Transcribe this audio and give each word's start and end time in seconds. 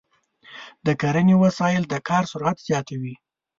د 0.85 0.87
کرنې 1.01 1.35
وسایل 1.43 1.83
د 1.87 1.93
کار 2.07 2.23
سرعت 2.31 2.57
زیاتوي. 2.67 3.15